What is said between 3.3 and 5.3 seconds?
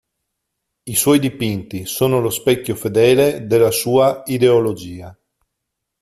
della sua ideologia.